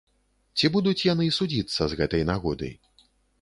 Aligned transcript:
Ці 0.61 0.71
будуць 0.75 1.03
яны 1.07 1.27
судзіцца 1.37 1.81
з 1.93 1.99
гэтай 2.01 2.27
нагоды? 2.31 2.73